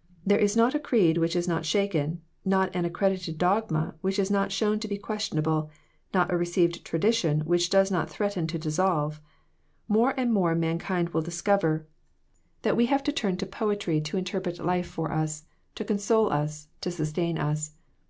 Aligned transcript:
"There 0.26 0.38
is 0.38 0.54
not 0.54 0.74
a 0.74 0.78
creed 0.78 1.16
which 1.16 1.34
is 1.34 1.48
not 1.48 1.64
shaken, 1.64 2.20
not 2.44 2.76
an 2.76 2.84
accredited 2.84 3.38
dogma 3.38 3.94
which 4.02 4.18
is 4.18 4.30
not 4.30 4.52
shown 4.52 4.78
to 4.80 4.86
be 4.86 4.98
questionable, 4.98 5.70
not 6.12 6.30
a 6.30 6.36
received 6.36 6.84
tradition 6.84 7.40
which 7.46 7.70
does 7.70 7.90
not 7.90 8.10
threaten 8.10 8.46
to 8.48 8.58
dissolve 8.58 9.18
More 9.88 10.12
and 10.20 10.30
more 10.30 10.54
mankind 10.54 11.14
will 11.14 11.22
discover 11.22 11.86
that 12.60 12.76
we 12.76 12.84
have 12.84 13.02
to 13.04 13.12
turn 13.12 13.32
WITHOUT 13.36 13.62
ARE 13.62 13.72
DOGS. 13.72 13.84
259 13.84 14.02
to 14.04 14.10
poetry 14.10 14.10
to 14.10 14.18
interpret 14.18 14.58
life 14.66 14.86
for 14.86 15.10
us, 15.10 15.44
to 15.76 15.86
console 15.86 16.30
us, 16.30 16.68
to 16.82 16.90
sustain 16.90 17.38
us. 17.38 17.70